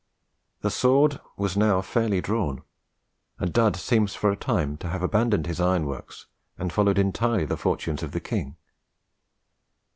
The 0.61 0.71
sword 0.71 1.19
was 1.37 1.55
now 1.55 1.79
fairly 1.83 2.21
drawn, 2.21 2.63
and 3.37 3.53
Dud 3.53 3.75
seems 3.75 4.15
for 4.15 4.31
a 4.31 4.35
time 4.35 4.75
to 4.77 4.87
have 4.87 5.03
abandoned 5.03 5.45
his 5.45 5.61
iron 5.61 5.85
works 5.85 6.25
and 6.57 6.73
followed 6.73 6.97
entirely 6.97 7.45
the 7.45 7.55
fortunes 7.55 8.01
of 8.01 8.11
the 8.11 8.19
king. 8.19 8.55